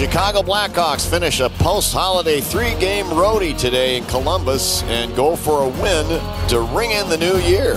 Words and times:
Chicago 0.00 0.40
Blackhawks 0.40 1.06
finish 1.06 1.40
a 1.40 1.50
post-holiday 1.50 2.40
three-game 2.40 3.04
roadie 3.08 3.54
today 3.54 3.98
in 3.98 4.04
Columbus 4.06 4.82
and 4.84 5.14
go 5.14 5.36
for 5.36 5.64
a 5.64 5.68
win 5.68 6.06
to 6.48 6.62
ring 6.74 6.92
in 6.92 7.06
the 7.10 7.18
new 7.18 7.36
year. 7.40 7.74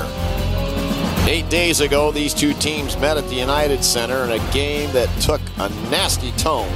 Eight 1.27 1.49
days 1.49 1.81
ago, 1.81 2.13
these 2.13 2.33
two 2.33 2.53
teams 2.53 2.97
met 2.97 3.17
at 3.17 3.27
the 3.27 3.35
United 3.35 3.83
Center 3.83 4.23
in 4.23 4.31
a 4.39 4.51
game 4.53 4.89
that 4.93 5.09
took 5.19 5.41
a 5.57 5.67
nasty 5.91 6.31
tone. 6.37 6.73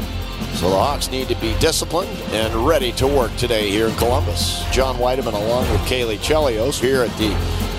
So 0.55 0.69
the 0.69 0.75
Hawks 0.75 1.09
need 1.09 1.29
to 1.29 1.35
be 1.35 1.57
disciplined 1.59 2.11
and 2.33 2.53
ready 2.67 2.91
to 2.91 3.07
work 3.07 3.33
today 3.37 3.69
here 3.69 3.87
in 3.87 3.95
Columbus. 3.95 4.65
John 4.73 4.97
Wiedeman 4.97 5.33
along 5.33 5.71
with 5.71 5.79
Caley 5.87 6.17
Chelios 6.17 6.77
here 6.77 7.03
at 7.03 7.17
the 7.17 7.29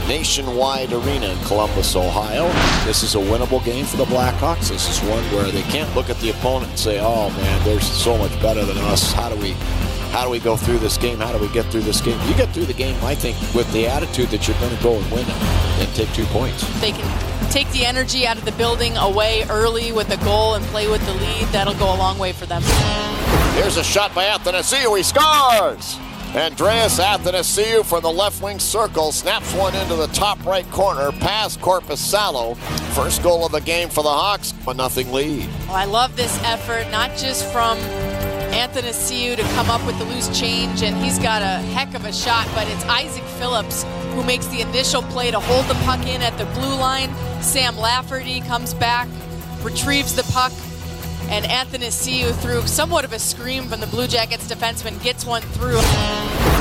Nationwide 0.08 0.90
Arena 0.90 1.26
in 1.26 1.38
Columbus, 1.44 1.94
Ohio. 1.94 2.48
This 2.86 3.02
is 3.02 3.14
a 3.14 3.18
winnable 3.18 3.62
game 3.62 3.84
for 3.84 3.98
the 3.98 4.06
Blackhawks. 4.06 4.70
This 4.70 4.88
is 4.88 5.06
one 5.06 5.22
where 5.24 5.50
they 5.50 5.60
can't 5.62 5.94
look 5.94 6.08
at 6.08 6.18
the 6.20 6.30
opponent 6.30 6.70
and 6.70 6.78
say, 6.78 6.98
"Oh 6.98 7.28
man, 7.28 7.64
they're 7.64 7.78
so 7.78 8.16
much 8.16 8.32
better 8.40 8.64
than 8.64 8.78
us. 8.78 9.12
How 9.12 9.28
do 9.28 9.36
we 9.36 9.52
how 10.10 10.24
do 10.24 10.30
we 10.30 10.38
go 10.38 10.56
through 10.56 10.78
this 10.78 10.96
game? 10.96 11.18
How 11.18 11.32
do 11.32 11.38
we 11.38 11.52
get 11.52 11.66
through 11.66 11.82
this 11.82 12.00
game? 12.00 12.18
You 12.26 12.34
get 12.34 12.48
through 12.54 12.64
the 12.64 12.72
game, 12.72 12.96
I 13.04 13.14
think, 13.14 13.36
with 13.54 13.70
the 13.74 13.86
attitude 13.86 14.28
that 14.30 14.48
you're 14.48 14.58
going 14.58 14.74
to 14.74 14.82
go 14.82 14.96
and 14.96 15.12
win 15.12 15.26
it 15.28 15.36
and 15.80 15.94
take 15.94 16.10
two 16.14 16.24
points. 16.26 16.64
They 16.80 16.92
can 16.92 17.50
take 17.50 17.70
the 17.72 17.84
energy 17.84 18.26
out 18.26 18.38
of 18.38 18.46
the 18.46 18.52
building 18.52 18.96
away 18.96 19.44
early 19.50 19.92
with 19.92 20.10
a 20.10 20.24
goal 20.24 20.54
and 20.54 20.64
play 20.66 20.88
with 20.88 21.04
the 21.04 21.12
lead. 21.12 21.48
That'll 21.48 21.74
go 21.74 21.94
a 21.94 21.98
long 21.98 22.18
way 22.18 22.32
for 22.32 22.46
them. 22.46 22.62
Here's 23.54 23.76
a 23.76 23.84
shot 23.84 24.14
by 24.14 24.24
Athanasiou. 24.24 24.96
He 24.96 25.02
scores! 25.02 25.98
Andreas 26.34 27.00
Athanasiou 27.00 27.84
from 27.86 28.02
the 28.02 28.10
left 28.10 28.42
wing 28.42 28.58
circle 28.58 29.12
snaps 29.12 29.54
one 29.54 29.74
into 29.74 29.94
the 29.94 30.08
top 30.08 30.44
right 30.44 30.70
corner 30.70 31.10
past 31.10 31.58
Korpisalo. 31.60 32.54
First 32.94 33.22
goal 33.22 33.46
of 33.46 33.52
the 33.52 33.62
game 33.62 33.88
for 33.88 34.02
the 34.02 34.10
Hawks, 34.10 34.52
a 34.66 34.74
nothing 34.74 35.10
lead. 35.10 35.48
Oh, 35.68 35.72
I 35.72 35.86
love 35.86 36.16
this 36.16 36.38
effort, 36.44 36.86
not 36.90 37.16
just 37.16 37.50
from 37.50 37.78
Athanasiou 38.52 39.36
to 39.36 39.42
come 39.54 39.70
up 39.70 39.84
with 39.86 39.98
the 39.98 40.04
loose 40.04 40.38
change, 40.38 40.82
and 40.82 40.94
he's 41.02 41.18
got 41.18 41.40
a 41.40 41.64
heck 41.72 41.94
of 41.94 42.04
a 42.04 42.12
shot, 42.12 42.46
but 42.54 42.68
it's 42.68 42.84
Isak 42.84 43.24
Phillips 43.38 43.84
who 44.12 44.22
makes 44.22 44.46
the 44.48 44.60
initial 44.60 45.00
play 45.02 45.30
to 45.30 45.40
hold 45.40 45.64
the 45.64 45.82
puck 45.84 46.06
in 46.06 46.20
at 46.20 46.36
the 46.36 46.44
blue 46.46 46.74
line. 46.76 47.10
Sam 47.40 47.76
Lafferty 47.78 48.42
comes 48.42 48.74
back, 48.74 49.08
retrieves 49.62 50.14
the 50.14 50.24
puck, 50.24 50.52
and 51.28 51.44
Athanasiou, 51.44 52.34
through 52.36 52.66
somewhat 52.66 53.04
of 53.04 53.12
a 53.12 53.18
scream 53.18 53.64
from 53.64 53.80
the 53.80 53.86
Blue 53.86 54.06
Jackets 54.06 54.50
defenseman, 54.50 55.02
gets 55.02 55.24
one 55.24 55.42
through. 55.42 55.78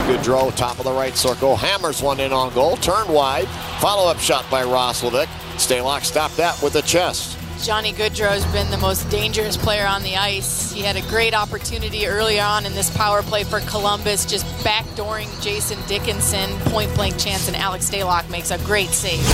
Gaudreau, 0.08 0.56
top 0.56 0.80
of 0.80 0.86
the 0.86 0.92
right 0.92 1.16
circle, 1.16 1.56
hammers 1.56 2.02
one 2.02 2.20
in 2.20 2.32
on 2.32 2.54
goal, 2.54 2.78
turned 2.78 3.10
wide. 3.10 3.48
Follow 3.80 4.10
up 4.10 4.20
shot 4.20 4.46
by 4.50 4.64
Roslovic. 4.64 5.28
Stalock 5.58 6.04
stopped 6.04 6.38
that 6.38 6.62
with 6.62 6.74
the 6.74 6.82
chest. 6.82 7.38
Johnny 7.64 7.92
Gaudreau's 7.92 8.46
been 8.54 8.70
the 8.70 8.78
most 8.78 9.10
dangerous 9.10 9.58
player 9.58 9.86
on 9.86 10.04
the 10.04 10.16
ice. 10.16 10.72
He 10.72 10.82
had 10.82 10.96
a 10.96 11.02
great 11.10 11.34
opportunity 11.34 12.06
early 12.06 12.40
on 12.40 12.66
in 12.66 12.74
this 12.74 12.96
power 12.96 13.24
play 13.24 13.44
for 13.44 13.60
Columbus, 13.62 14.26
just 14.26 14.46
backdooring 14.64 15.42
Jason 15.42 15.80
Dickinson, 15.88 16.52
point 16.72 16.94
blank 16.94 17.18
chance, 17.18 17.48
and 17.48 17.58
Alex 17.58 17.90
Stalock 17.90 18.30
makes 18.30 18.52
a 18.52 18.60
great 18.60 18.90
save. 18.90 19.26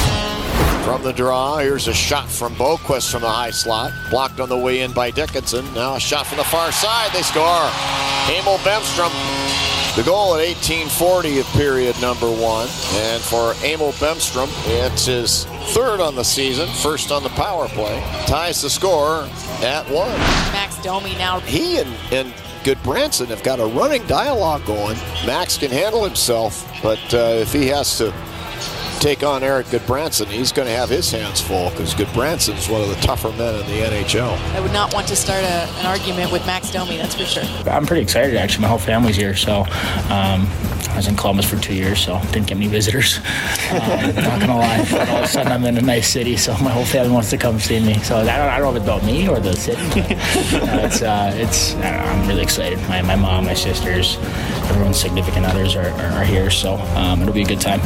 From 0.84 1.02
the 1.02 1.14
draw, 1.14 1.59
here's 1.59 1.88
a 1.88 1.94
shot 1.94 2.28
from 2.28 2.56
Boqvist 2.56 3.09
from 3.09 3.22
the 3.22 3.30
high 3.30 3.52
slot. 3.52 3.94
Blocked 4.09 4.41
on 4.41 4.50
the 4.50 4.57
way 4.57 4.81
in 4.81 4.91
by 4.91 5.12
Dickinson. 5.12 5.63
Now 5.74 5.96
a 5.96 6.00
shot 6.00 6.28
from 6.28 6.40
the 6.40 6.44
far 6.44 6.74
side. 6.74 7.09
They 7.13 7.22
score. 7.22 7.72
Emil 8.28 8.57
Bemstrom. 8.66 9.09
The 9.96 10.03
goal 10.03 10.35
at 10.35 10.46
1840 10.46 11.40
of 11.40 11.46
period 11.53 12.02
number 12.02 12.30
one. 12.30 12.68
And 12.96 13.22
for 13.22 13.53
Emil 13.63 13.94
Bemstrom, 13.94 14.50
it's 14.68 15.06
his 15.06 15.46
third 15.74 16.02
on 16.02 16.16
the 16.16 16.24
season, 16.24 16.68
first 16.68 17.13
on 17.13 17.24
the 17.24 17.30
power 17.30 17.69
play. 17.69 18.02
Ties 18.25 18.62
the 18.62 18.69
score 18.69 19.30
at 19.62 19.86
one. 19.90 20.12
Max 20.52 20.81
Domi 20.84 21.16
now. 21.16 21.40
He 21.40 21.78
and, 21.80 21.90
and 22.12 22.34
Gudbranson 22.66 23.28
have 23.28 23.41
got 23.44 23.62
a 23.62 23.66
running 23.66 24.06
dialogue 24.07 24.66
going. 24.66 24.97
Max 25.25 25.57
can 25.57 25.72
handle 25.72 26.03
himself, 26.03 26.69
but 26.84 27.00
uh, 27.13 27.40
if 27.40 27.53
he 27.53 27.68
has 27.68 27.97
to 28.00 28.13
take 29.03 29.22
on 29.22 29.44
Erik 29.44 29.68
Gudbranson, 29.68 30.28
he's 30.28 30.53
going 30.53 30.66
to 30.66 30.74
have 30.74 30.88
his 30.88 31.12
hands 31.12 31.41
full 31.41 31.69
because 31.72 31.94
Gudbranson's 31.94 32.69
one 32.69 32.81
of 32.81 32.88
the 32.88 32.96
tougher 32.96 33.31
men 33.34 33.53
in 33.56 33.66
the 33.66 33.86
NHL. 33.86 34.38
I 34.56 34.62
would 34.62 34.72
not 34.72 34.94
want 34.94 35.09
to 35.09 35.16
start 35.18 35.44
a, 35.44 35.68
an 35.80 35.86
argument 35.86 36.31
with 36.31 36.46
Max 36.46 36.72
Domi, 36.72 36.96
that's 36.96 37.13
for 37.13 37.25
sure. 37.25 37.44
I'm 37.69 37.86
pretty 37.86 38.02
excited, 38.02 38.38
actually. 38.38 38.62
My 38.62 38.69
whole 38.69 38.78
family's 38.78 39.18
here, 39.18 39.36
so 39.36 39.63
um, 40.08 40.47
I 40.88 40.94
was 40.96 41.09
in 41.09 41.18
Columbus 41.18 41.50
for 41.50 41.58
two 41.58 41.74
years, 41.74 42.00
so 42.00 42.18
didn't 42.31 42.47
get 42.47 42.58
many 42.58 42.69
visitors. 42.69 43.19
Um, 43.74 44.13
not 44.16 44.40
gonna 44.40 44.58
lie, 44.58 44.86
but 44.92 45.09
all 45.09 45.18
of 45.18 45.24
a 45.24 45.28
sudden 45.28 45.52
I'm 45.52 45.66
in 45.66 45.78
a 45.78 45.81
nice 45.81 46.08
city, 46.08 46.38
so 46.38 46.52
my 46.59 46.69
whole 46.69 46.86
family 46.86 47.12
wants 47.12 47.31
to 47.31 47.38
come 47.38 47.59
see 47.59 47.80
me. 47.80 47.96
So 48.00 48.18
I 48.18 48.24
don't, 48.24 48.30
I 48.30 48.59
don't 48.59 48.66
know 48.66 48.69
if 48.69 48.75
it's 48.75 48.86
about 48.86 49.03
me 49.03 49.28
or 49.28 49.40
the 49.40 49.56
city. 49.56 49.81
But, 50.52 50.72
uh, 50.72 50.86
it's 50.86 51.02
uh, 51.02 51.31
it's 51.34 51.74
I'm 51.74 52.28
really 52.28 52.44
excited. 52.44 52.78
My, 52.88 53.02
my 53.02 53.16
mom, 53.16 53.46
my 53.46 53.56
sisters, 53.56 54.18
everyone's 54.69 55.00
significant 55.00 55.47
others 55.47 55.75
are, 55.75 55.88
are, 55.88 56.19
are 56.19 56.24
here, 56.24 56.52
so 56.52 56.75
um, 56.96 57.24
it'll 57.24 57.34
be 57.34 57.42
a 57.42 57.46
good 57.46 57.62
time. 57.62 57.81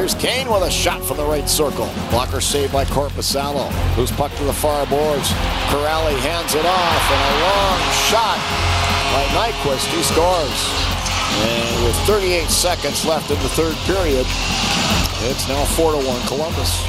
Here's 0.00 0.14
Kane 0.14 0.48
with 0.48 0.62
a 0.62 0.70
shot 0.70 1.04
from 1.04 1.18
the 1.18 1.26
right 1.26 1.46
circle. 1.46 1.84
Blocker 2.08 2.40
saved 2.40 2.72
by 2.72 2.86
Korpisalo, 2.86 3.68
who's 3.92 4.10
puck 4.10 4.32
to 4.36 4.44
the 4.44 4.52
far 4.54 4.86
boards. 4.86 5.28
Kuraly 5.68 6.16
hands 6.24 6.54
it 6.54 6.64
off, 6.64 7.04
and 7.12 7.20
a 7.20 7.32
long 7.44 7.78
shot 8.08 8.40
by 9.12 9.28
Nyquist. 9.36 9.84
He 9.92 10.00
scores. 10.00 10.60
And 11.44 11.84
with 11.84 11.94
38 12.08 12.48
seconds 12.48 13.04
left 13.04 13.30
in 13.30 13.36
the 13.44 13.50
third 13.50 13.76
period, 13.84 14.24
it's 15.28 15.46
now 15.50 15.62
4 15.76 15.92
to 15.92 15.98
1 15.98 16.26
Columbus. 16.26 16.80